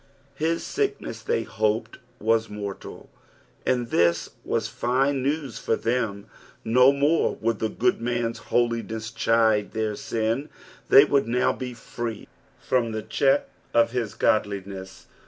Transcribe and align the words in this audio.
His 0.33 0.63
sickness 0.63 1.21
they 1.21 1.43
hoped 1.43 1.99
was 2.19 2.49
mortal, 2.49 3.07
and 3.67 3.91
this 3.91 4.31
waa 4.43 4.61
fine 4.61 5.21
news 5.21 5.59
for 5.59 5.75
them. 5.75 6.25
No 6.65 6.91
more 6.91 7.35
would 7.39 7.59
the 7.59 7.69
^od 7.69 7.99
man's 7.99 8.39
hohaeas 8.49 9.13
chide 9.13 9.73
their 9.73 9.95
sin, 9.95 10.49
they 10.89 11.05
would 11.05 11.27
now 11.27 11.53
be 11.53 11.75
free 11.75 12.27
from 12.59 12.93
the 12.93 13.03
check 13.03 13.47
of 13.75 13.91
his 13.91 14.15
godliness. 14.15 15.05